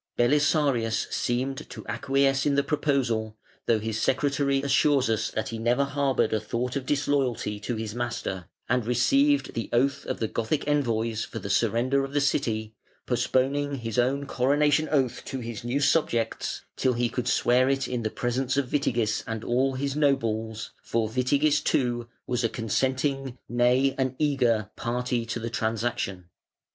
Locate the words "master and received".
7.93-9.53